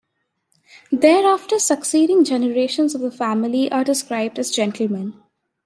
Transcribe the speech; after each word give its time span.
Thereafter 0.91 1.59
succeeding 1.59 2.23
generations 2.23 2.95
of 2.95 3.01
the 3.01 3.11
family 3.11 3.71
are 3.71 3.83
described 3.83 4.39
as 4.39 4.49
gentlemen. 4.49 5.13